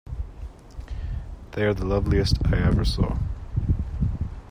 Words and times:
They 1.51 1.61
are 1.63 1.75
the 1.75 1.85
loveliest 1.85 2.37
I 2.47 2.57
ever 2.57 2.83
saw. 2.83 3.19